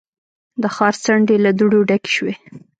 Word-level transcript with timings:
د 0.61 0.63
ښار 0.75 0.95
څنډې 1.03 1.37
له 1.45 1.51
دوړو 1.59 1.79
ډکې 1.89 2.11
شوې. 2.15 2.33